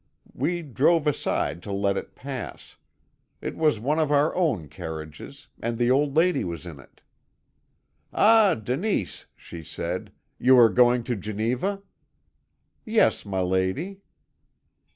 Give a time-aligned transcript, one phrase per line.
[0.33, 2.75] We drove aside to let it pass;
[3.39, 7.01] it was one of our own carriages, and the old lady was in it.
[8.11, 11.83] "'Ah, Denise,' she said, are you going to Geneva?'
[12.83, 14.01] "'Yes, my lady.'